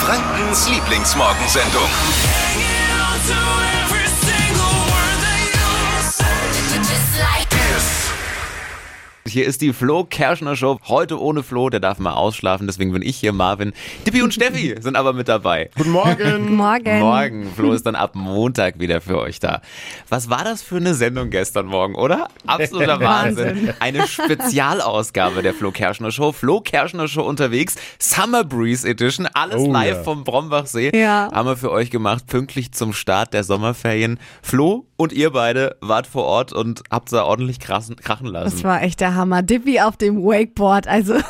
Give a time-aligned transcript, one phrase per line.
[0.00, 1.90] Frankens Lieblingsmorgensendung.
[9.30, 10.80] Hier ist die Flo Kerschner Show.
[10.88, 13.72] Heute ohne Flo, der darf mal ausschlafen, deswegen bin ich hier, Marvin.
[14.04, 15.70] Dippi und Steffi sind aber mit dabei.
[15.76, 16.56] Guten Morgen.
[16.56, 16.98] Morgen.
[16.98, 19.62] Morgen, Flo ist dann ab Montag wieder für euch da.
[20.08, 22.26] Was war das für eine Sendung gestern Morgen, oder?
[22.44, 23.72] Absoluter Wahnsinn.
[23.78, 26.32] Eine Spezialausgabe der Flo Kerschner Show.
[26.32, 30.02] Flo Kerschner Show unterwegs, Summer Breeze Edition, alles Oh live ja.
[30.02, 30.90] vom Brombachsee.
[30.92, 31.30] Ja.
[31.32, 34.18] Haben wir für euch gemacht, pünktlich zum Start der Sommerferien.
[34.42, 38.50] Flo und ihr beide wart vor Ort und habt da ordentlich krachen, krachen lassen.
[38.56, 39.42] Das war echt der Hammer.
[39.42, 40.88] Dippy auf dem Wakeboard.
[40.88, 41.14] Also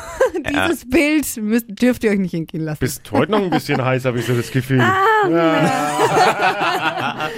[0.49, 2.79] dieses Bild müsst, dürft ihr euch nicht entgehen lassen.
[2.79, 4.79] Bist heute noch ein bisschen heiß, habe ich so das Gefühl.
[4.79, 5.27] Ja,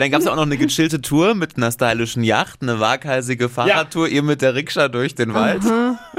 [0.00, 4.08] dann gab's ja auch noch eine gechillte Tour mit einer stylischen Yacht, eine waghalsige Fahrradtour,
[4.08, 5.62] ihr mit der Rikscha durch den Wald.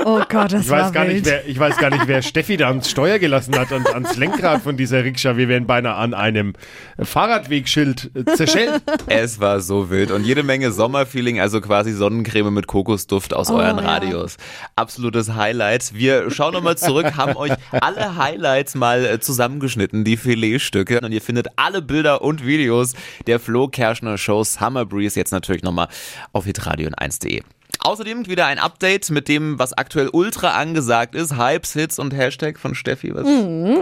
[0.05, 1.14] Oh Gott, das Ich war weiß, gar wild.
[1.16, 4.16] nicht, wer, ich weiß gar nicht, wer Steffi da ans Steuer gelassen hat und ans
[4.17, 5.38] Lenkrad von dieser Rikscha.
[5.38, 6.53] Wir wären beinahe an einem
[7.02, 8.81] Fahrradwegschild zerschellt.
[9.08, 13.55] Es war so wild und jede Menge Sommerfeeling, also quasi Sonnencreme mit Kokosduft aus Oh,
[13.58, 13.83] euren ja.
[13.83, 14.38] Radios.
[14.76, 15.94] Absolutes Highlight.
[15.94, 21.00] Wir schauen nochmal zurück, haben euch alle Highlights mal äh, zusammengeschnitten, die Filetstücke.
[21.02, 22.94] Und ihr findet alle Bilder und Videos
[23.28, 25.88] der Flo Kerschner Show Summer Breeze jetzt natürlich nochmal
[26.31, 27.42] auf hitradio1.de.
[27.80, 31.36] Außerdem wieder ein Update mit dem, was aktuell ultra angesagt ist.
[31.38, 33.14] Hypes, Hits und Hashtag von Steffi.
[33.14, 33.28] Was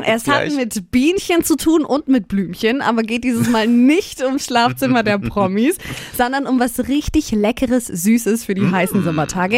[0.07, 0.55] Es hat gleich.
[0.55, 5.19] mit Bienchen zu tun und mit Blümchen, aber geht dieses Mal nicht ums Schlafzimmer der
[5.19, 5.77] Promis,
[6.17, 9.57] sondern um was richtig Leckeres, Süßes für die heißen Sommertage.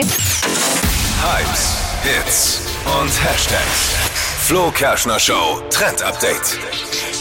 [1.21, 2.61] Hypes, Hits
[3.02, 4.33] und Hashtags.
[4.45, 6.59] Flo Kerschner Show Trend Update.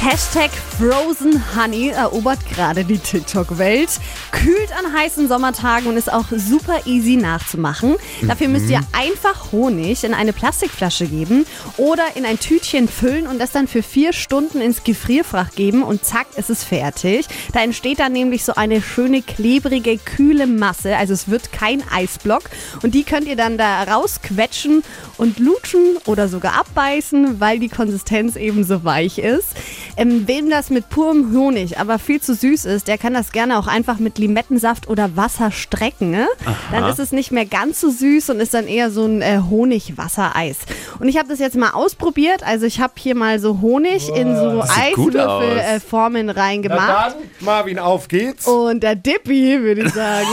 [0.03, 4.01] Hashtag Frozen Honey erobert gerade die TikTok-Welt,
[4.33, 7.95] kühlt an heißen Sommertagen und ist auch super easy nachzumachen.
[8.23, 13.39] Dafür müsst ihr einfach Honig in eine Plastikflasche geben oder in ein Tütchen füllen und
[13.39, 17.27] das dann für vier Stunden ins Gefrierfach geben und zack, ist es fertig.
[17.53, 22.50] Da entsteht dann nämlich so eine schöne, klebrige, kühle Masse, also es wird kein Eisblock
[22.83, 24.83] und die könnt ihr dann da rausquetschen
[25.16, 29.55] und lutschen oder sogar abbeißen, weil die Konsistenz eben so weich ist.
[29.97, 33.58] Ähm, wem das mit purem Honig aber viel zu süß ist, der kann das gerne
[33.58, 36.10] auch einfach mit Limettensaft oder Wasser strecken.
[36.10, 36.26] Ne?
[36.70, 39.41] Dann ist es nicht mehr ganz so süß und ist dann eher so ein äh,
[39.50, 40.58] Honig-Wassereis.
[40.98, 42.42] Und ich habe das jetzt mal ausprobiert.
[42.44, 44.70] Also ich habe hier mal so Honig in so aus.
[44.70, 47.16] Eiswürfelformen reingemacht.
[47.41, 48.47] Marvin, auf geht's.
[48.47, 50.26] Und der Dippy, würde ich sagen.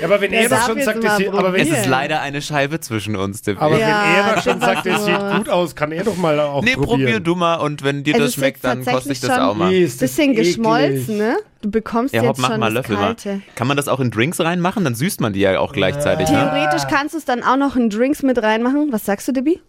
[0.00, 2.20] Ja, aber wenn Der er darf schon sagt, es sieht, aber wenn, Es ist leider
[2.20, 3.60] eine Scheibe zwischen uns, Dippy.
[3.60, 6.16] aber Ja, wenn er doch schon das sagt, es sieht gut aus, kann er doch
[6.16, 7.24] mal auch Nee, probier probieren.
[7.24, 9.70] du mal und wenn dir Also das schmeckt, dann koste ich das schon- auch mal.
[9.70, 10.48] Nee, ist das Bisschen eklig.
[10.56, 11.36] geschmolzen, ne?
[11.62, 13.14] Du bekommst Ja, hopp, jetzt mach schon mal Löffel mal.
[13.14, 13.40] Kalte.
[13.54, 14.84] Kann man das auch in Drinks reinmachen?
[14.84, 16.50] Dann süßt man die ja auch gleichzeitig, ne?
[16.52, 18.92] Theoretisch kannst du es dann auch noch in Drinks mit reinmachen.
[18.92, 19.60] Was sagst du, Debbie?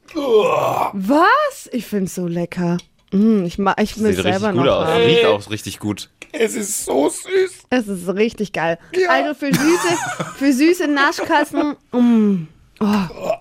[0.94, 1.70] Was?
[1.72, 2.78] Ich find's so lecker.
[3.12, 4.98] Mm, ich ma- ich will Sieht selber richtig gut noch aus.
[5.00, 6.10] Riecht auch richtig gut.
[6.32, 7.52] Es ist so süß.
[7.70, 8.78] Es ist richtig geil.
[9.08, 9.98] Also für süße,
[10.38, 11.76] für süße Naschkassen.
[11.94, 12.48] Mm.
[12.82, 12.88] Oh,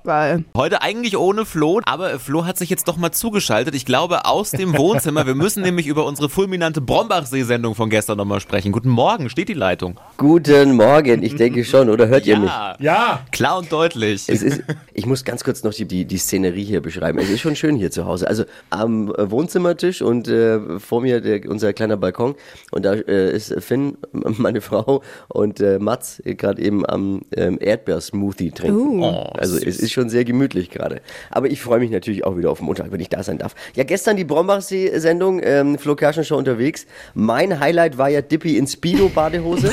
[0.04, 0.44] geil.
[0.56, 3.74] Heute eigentlich ohne Flo, aber Flo hat sich jetzt doch mal zugeschaltet.
[3.74, 5.26] Ich glaube aus dem Wohnzimmer.
[5.26, 8.70] Wir müssen nämlich über unsere fulminante Brombachsee-Sendung von gestern nochmal sprechen.
[8.70, 9.98] Guten Morgen, steht die Leitung.
[10.18, 12.48] Guten Morgen, ich denke schon, oder hört ihr mich?
[12.48, 14.28] Ja, Ja, klar und deutlich.
[14.28, 14.62] Es ist,
[14.92, 17.18] ich muss ganz kurz noch die, die, die Szenerie hier beschreiben.
[17.18, 18.28] Es ist schon schön hier zu Hause.
[18.28, 22.36] Also am äh, Wohnzimmertisch und äh, vor mir der, unser kleiner Balkon.
[22.70, 27.58] Und da äh, ist Finn, meine Frau, und äh, Mats äh, gerade eben am ähm,
[27.60, 29.02] Erdbeersmoothie trinken.
[29.02, 29.23] Uh.
[29.32, 31.00] Also es ist schon sehr gemütlich gerade.
[31.30, 33.54] Aber ich freue mich natürlich auch wieder auf Montag, wenn ich da sein darf.
[33.74, 36.86] Ja, gestern die Brombachsee-Sendung, ähm, Flo Kerschen schon unterwegs.
[37.14, 39.72] Mein Highlight war ja Dippy in Speedo-Badehose.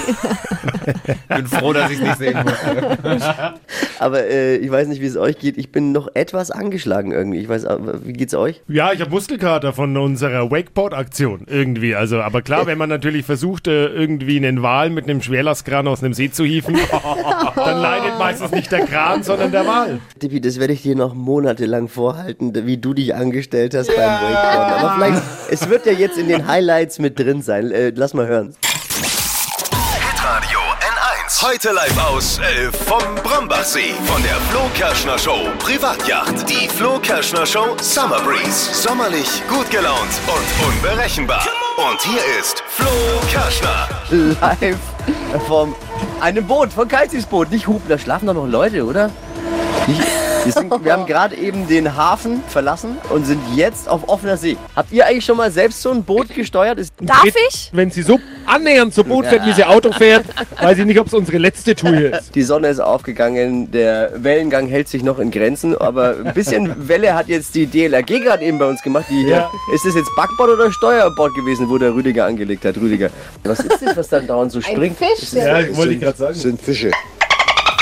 [1.27, 3.23] bin froh, dass ich es nicht sehen muss.
[3.99, 5.57] Aber äh, ich weiß nicht, wie es euch geht.
[5.57, 7.39] Ich bin noch etwas angeschlagen irgendwie.
[7.39, 8.61] Ich weiß, äh, wie geht's euch?
[8.67, 11.95] Ja, ich habe Muskelkater von unserer Wakeboard-Aktion irgendwie.
[11.95, 16.03] Also, aber klar, wenn man natürlich versucht, äh, irgendwie einen Wal mit einem Schwerlastkran aus
[16.03, 16.77] einem See zu hieven,
[17.55, 19.99] dann leidet meistens nicht der Kran, sondern der Wal.
[20.21, 24.73] Dippi, das werde ich dir noch monatelang vorhalten, wie du dich angestellt hast beim Wakeboarden.
[24.73, 27.71] Aber vielleicht, es wird ja jetzt in den Highlights mit drin sein.
[27.71, 28.55] Äh, lass mal hören.
[30.21, 31.47] Hitradio N1.
[31.47, 33.93] Heute live aus äh, vom Brombachsee.
[34.05, 36.47] Von der Flo Kerschner Show Privatjacht.
[36.49, 38.73] Die Flo Kerschner Show Summer Breeze.
[38.73, 41.43] Sommerlich, gut gelaunt und unberechenbar.
[41.77, 42.87] Und hier ist Flo
[43.31, 43.87] Kerschner.
[44.41, 44.77] Live
[45.47, 45.75] vom
[46.19, 47.49] einem Boot, von Kalzis Boot.
[47.51, 49.09] Nicht Hupen, da schlafen doch noch Leute, oder?
[50.43, 54.57] Wir, sind, wir haben gerade eben den Hafen verlassen und sind jetzt auf offener See.
[54.75, 56.79] Habt ihr eigentlich schon mal selbst so ein Boot gesteuert?
[56.79, 57.69] Ist Darf ich?
[57.73, 60.25] Wenn sie so annähernd so Boot fährt, wie sie Auto fährt,
[60.59, 62.33] weiß ich nicht, ob es unsere letzte Tour hier ist.
[62.33, 67.13] Die Sonne ist aufgegangen, der Wellengang hält sich noch in Grenzen, aber ein bisschen Welle
[67.13, 69.05] hat jetzt die DLRG gerade eben bei uns gemacht.
[69.09, 69.51] Die hier, Ja.
[69.73, 72.77] Ist das jetzt Backbord oder Steuerbord gewesen, wo der Rüdiger angelegt hat?
[72.77, 73.09] Rüdiger,
[73.43, 74.97] was ist das, was dann dauernd so springt?
[74.97, 75.33] Fisch?
[75.33, 76.33] Ja, wollte ich gerade sagen.
[76.33, 76.91] sind Fische.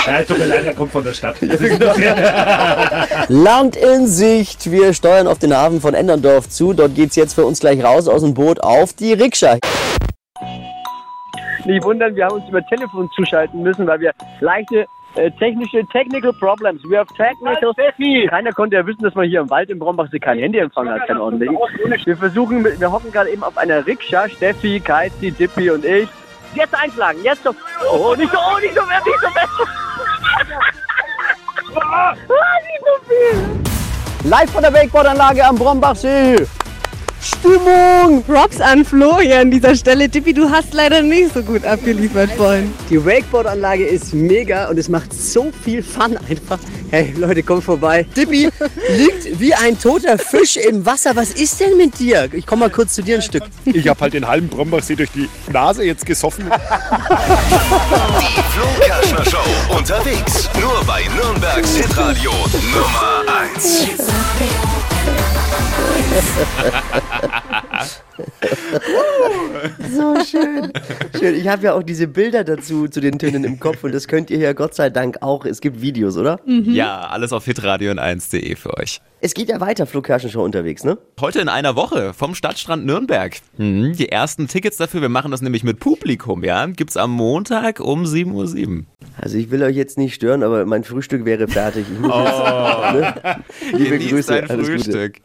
[0.06, 1.36] Ja, tut mir leid, er kommt von der Stadt.
[3.28, 4.72] Land in Sicht.
[4.72, 6.74] Wir steuern auf den Hafen von Enderndorf zu.
[6.74, 9.58] Dort geht's jetzt für uns gleich raus aus dem Boot auf die Rikscha.
[11.66, 14.86] Nicht wundern, wir haben uns über Telefon zuschalten müssen, weil wir leichte
[15.16, 16.82] äh, technische Technical Problems.
[16.86, 17.74] We have technical.
[18.30, 21.18] Keiner konnte ja wissen, dass man hier im Wald im Brombachsee kein Handyempfang hat, kein
[21.18, 21.58] ordentlichen.
[22.06, 24.30] Wir versuchen, wir hocken gerade eben auf einer Rikscha.
[24.30, 26.08] Steffi, Kaizi, Dippi und ich.
[26.54, 27.54] Jetzt einschlagen, jetzt so.
[27.92, 29.50] Oh, nicht so, oh, nicht so, nicht so fest.
[31.82, 34.30] Ah, nicht so viel.
[34.30, 36.48] Live von der Wakeboardanlage am Brombachsee.
[37.40, 38.24] Stimmung!
[38.24, 40.10] Props an Flo hier an dieser Stelle.
[40.10, 42.74] Tippi, du hast leider nicht so gut abgeliefert vorhin.
[42.90, 46.60] Die Wakeboard-Anlage ist mega und es macht so viel Fun einfach.
[46.92, 48.06] Hey Leute, kommt vorbei.
[48.16, 48.50] Dippi
[48.90, 51.16] liegt wie ein toter Fisch im Wasser.
[51.16, 52.28] Was ist denn mit dir?
[52.34, 53.44] Ich komme mal kurz zu dir ein Stück.
[53.66, 56.46] Ich habe halt den halben Brombachsee durch die Nase jetzt gesoffen.
[58.20, 60.50] Die Flo Kerschner Show unterwegs.
[60.60, 62.32] Nur bei Nürnbergs Hitradio
[62.74, 63.88] Nummer 1.
[69.92, 70.72] So schön.
[71.18, 71.36] schön.
[71.36, 74.30] Ich habe ja auch diese Bilder dazu, zu den Tönen im Kopf und das könnt
[74.30, 75.46] ihr ja Gott sei Dank auch.
[75.46, 76.40] Es gibt Videos, oder?
[76.46, 79.02] Ja, alles auf hitradio 1.de für euch.
[79.22, 80.98] Es geht ja weiter, Flo Kerschen Show unterwegs, ne?
[81.20, 83.36] Heute in einer Woche vom Stadtstrand Nürnberg.
[83.58, 87.80] Mhm, die ersten Tickets dafür, wir machen das nämlich mit Publikum, ja, gibt's am Montag
[87.80, 88.84] um 7.07 Uhr.
[89.22, 91.86] Also ich will euch jetzt nicht stören, aber mein Frühstück wäre fertig.
[91.92, 93.44] Ich muss jetzt, ne?
[93.74, 94.82] Liebe Genießt Grüße, dein alles Gute.
[94.84, 95.20] Frühstück.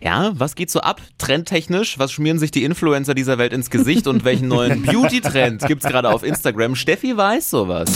[0.00, 1.00] Ja, was geht so ab?
[1.18, 1.98] Trendtechnisch?
[1.98, 6.10] Was schmieren sich die Influencer dieser Welt ins Gesicht und welchen neuen Beauty-Trend gibt's gerade
[6.10, 6.76] auf Instagram?
[6.76, 7.88] Steffi weiß sowas.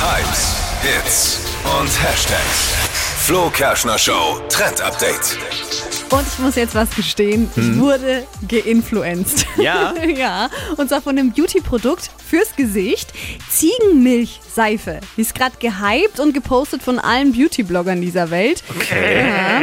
[0.00, 1.40] Hypes, Hits
[1.80, 2.72] und Hashtags.
[3.26, 5.38] Flo Kerschner Show Trend Update.
[6.14, 9.46] Und ich muss jetzt was gestehen, ich wurde geinfluenced.
[9.56, 9.94] Ja?
[10.16, 13.12] ja, und zwar von einem Beauty-Produkt fürs Gesicht.
[13.50, 15.00] Ziegenmilchseife.
[15.16, 18.62] Die ist gerade gehypt und gepostet von allen Beauty-Bloggern dieser Welt.
[18.90, 19.58] Ja.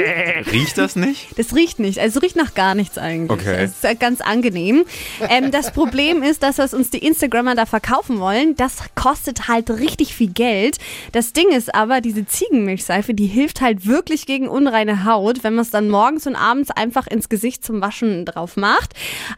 [0.51, 1.27] Riecht das nicht?
[1.37, 3.31] Das riecht nicht, also riecht nach gar nichts eigentlich.
[3.31, 3.61] Okay.
[3.61, 4.83] Das ist äh, ganz angenehm.
[5.29, 9.69] Ähm, das Problem ist, dass was uns die Instagrammer da verkaufen wollen, das kostet halt
[9.69, 10.79] richtig viel Geld.
[11.13, 15.63] Das Ding ist aber, diese Ziegenmilchseife, die hilft halt wirklich gegen unreine Haut, wenn man
[15.63, 18.93] es dann morgens und abends einfach ins Gesicht zum Waschen drauf macht.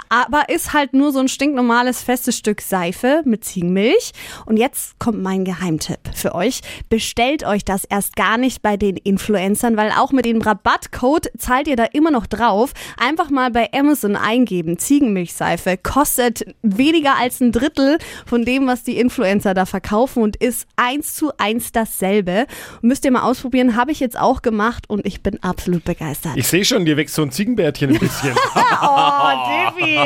[0.09, 4.11] Aber ist halt nur so ein stinknormales festes Stück Seife mit Ziegenmilch.
[4.45, 6.61] Und jetzt kommt mein Geheimtipp für euch.
[6.89, 11.67] Bestellt euch das erst gar nicht bei den Influencern, weil auch mit dem Rabattcode zahlt
[11.67, 12.73] ihr da immer noch drauf.
[12.97, 14.77] Einfach mal bei Amazon eingeben.
[14.77, 20.67] Ziegenmilchseife kostet weniger als ein Drittel von dem, was die Influencer da verkaufen und ist
[20.75, 22.47] eins zu eins dasselbe.
[22.81, 23.75] Müsst ihr mal ausprobieren.
[23.75, 26.33] Habe ich jetzt auch gemacht und ich bin absolut begeistert.
[26.35, 28.33] Ich sehe schon, dir wächst so ein Ziegenbärtchen ein bisschen.
[28.81, 29.29] oh,
[29.77, 29.99] Divi!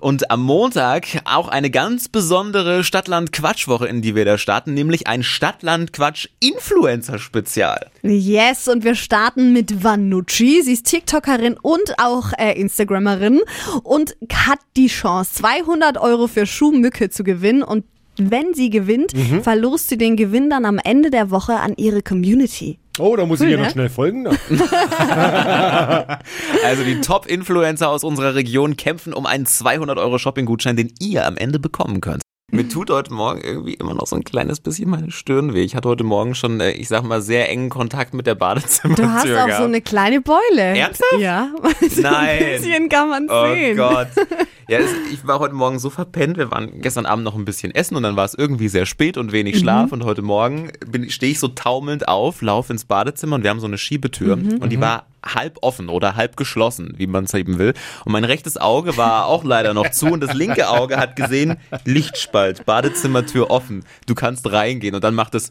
[0.00, 5.24] Und am Montag auch eine ganz besondere Stadtland-Quatsch-Woche, in die wir da starten, nämlich ein
[5.24, 7.90] Stadtland-Quatsch-Influencer-Spezial.
[8.02, 10.62] Yes, und wir starten mit Vanucci.
[10.62, 13.40] Sie ist TikTokerin und auch äh, Instagrammerin
[13.82, 17.62] und hat die Chance, 200 Euro für Schuhmücke zu gewinnen.
[17.62, 17.84] Und
[18.18, 19.12] wenn sie gewinnt,
[19.42, 22.78] verlost sie den Gewinn dann am Ende der Woche an ihre Community.
[22.98, 23.70] Oh, da muss ich Cool, ja noch ne?
[23.70, 24.22] schnell folgen.
[24.24, 24.30] Ne?
[26.64, 32.00] Also die Top-Influencer aus unserer Region kämpfen um einen 200-Euro-Shopping-Gutschein, den ihr am Ende bekommen
[32.00, 32.22] könnt.
[32.52, 35.62] Mir tut heute Morgen irgendwie immer noch so ein kleines bisschen meine Stirn weh.
[35.62, 39.04] Ich hatte heute Morgen schon, äh, ich sag mal, sehr engen Kontakt mit der Badezimmertür
[39.06, 39.56] Du hast auch gehabt.
[39.58, 40.40] so eine kleine Beule.
[40.76, 41.20] Ernsthaft?
[41.20, 41.52] Ja.
[41.88, 42.38] So Nein.
[42.42, 43.76] Ein bisschen kann man Oh sehen.
[43.76, 44.08] Gott.
[44.70, 46.36] Ja, es, ich war heute Morgen so verpennt.
[46.36, 49.16] Wir waren gestern Abend noch ein bisschen essen und dann war es irgendwie sehr spät
[49.16, 49.90] und wenig Schlaf.
[49.90, 50.70] Und heute Morgen
[51.08, 54.70] stehe ich so taumelnd auf, laufe ins Badezimmer und wir haben so eine Schiebetür und
[54.70, 57.74] die war halb offen oder halb geschlossen, wie man es eben will.
[58.04, 61.56] Und mein rechtes Auge war auch leider noch zu und das linke Auge hat gesehen,
[61.84, 63.84] Lichtspalt, Badezimmertür offen.
[64.06, 65.50] Du kannst reingehen und dann macht es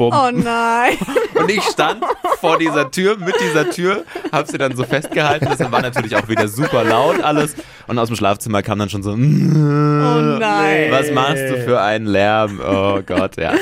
[0.00, 0.14] Bumm.
[0.14, 0.96] Oh nein.
[1.34, 2.02] Und ich stand
[2.40, 5.46] vor dieser Tür, mit dieser Tür, hab sie dann so festgehalten.
[5.58, 7.54] Das war natürlich auch wieder super laut alles.
[7.86, 10.90] Und aus dem Schlafzimmer kam dann schon so, Oh nein.
[10.90, 12.60] was machst du für einen Lärm?
[12.66, 13.52] Oh Gott, ja.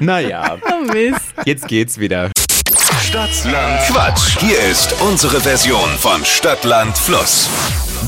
[0.00, 1.20] Naja, Oh Mist.
[1.44, 2.30] jetzt geht's wieder.
[3.02, 4.38] Stadtland Quatsch.
[4.40, 7.50] Hier ist unsere Version von Stadtland Fluss.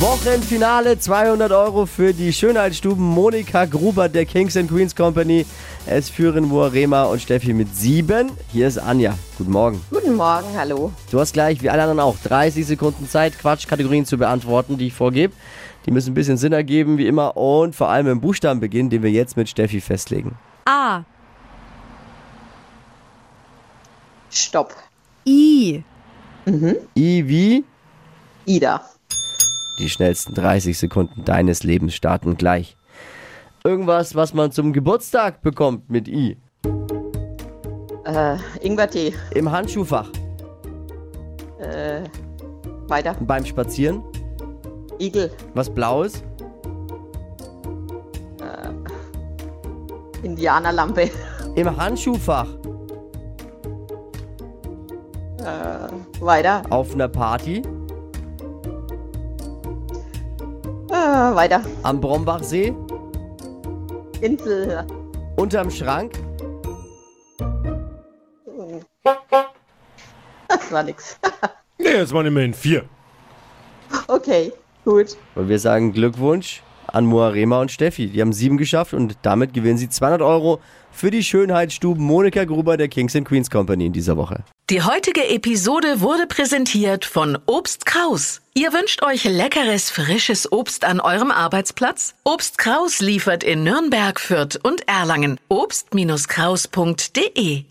[0.00, 5.47] Wochenfinale, 200 Euro für die Schönheitsstuben Monika Gruber der Kings and Queens Company.
[5.87, 8.31] Es führen Moarema und Steffi mit sieben.
[8.53, 9.17] Hier ist Anja.
[9.38, 9.81] Guten Morgen.
[9.91, 10.93] Guten Morgen, hallo.
[11.11, 14.93] Du hast gleich, wie alle anderen auch, 30 Sekunden Zeit, Quatschkategorien zu beantworten, die ich
[14.93, 15.33] vorgebe.
[15.87, 19.03] Die müssen ein bisschen Sinn ergeben, wie immer, und vor allem im Buchstaben beginnen, den
[19.03, 20.37] wir jetzt mit Steffi festlegen.
[20.67, 21.05] A.
[24.31, 24.75] Stopp.
[25.26, 25.83] I.
[26.47, 27.65] I wie
[28.45, 28.83] Ida.
[29.78, 32.76] Die schnellsten 30 Sekunden deines Lebens starten gleich.
[33.64, 36.37] Irgendwas, was man zum Geburtstag bekommt mit I.
[38.04, 39.12] Äh, Ingwertee.
[39.35, 40.09] Im Handschuhfach.
[41.59, 42.04] Äh,
[42.88, 43.16] weiter.
[43.21, 44.02] Beim Spazieren.
[44.99, 45.33] Igel.
[45.54, 46.23] Was Blaues.
[50.23, 51.11] Indianerlampe.
[51.54, 52.49] Im Handschuhfach.
[56.21, 56.62] Weiter.
[56.71, 57.62] Auf einer Party.
[61.16, 61.62] Weiter.
[61.82, 62.75] Am Brombachsee.
[64.20, 64.87] Insel.
[65.37, 66.12] Unterm Schrank.
[70.49, 71.18] Das war nix.
[71.78, 72.85] Nee, es waren immerhin vier.
[74.08, 74.52] Okay,
[74.85, 75.16] gut.
[75.35, 78.09] Und wir sagen Glückwunsch an Moarema und Steffi.
[78.09, 82.76] Die haben sieben geschafft und damit gewinnen sie 200 Euro für die Schönheitsstuben Monika Gruber
[82.76, 84.43] der Kings and Queens Company in dieser Woche.
[84.71, 88.40] Die heutige Episode wurde präsentiert von Obst Kraus.
[88.55, 92.14] Ihr wünscht euch leckeres, frisches Obst an eurem Arbeitsplatz?
[92.25, 95.38] Obst Kraus liefert in Nürnberg, Fürth und Erlangen.
[95.49, 97.66] Obst-Kraus.de